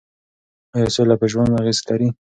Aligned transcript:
ایا 0.75 0.87
سوله 0.95 1.15
په 1.21 1.25
ژوند 1.31 1.51
اغېز 1.61 1.79
لري؟ 1.87 2.09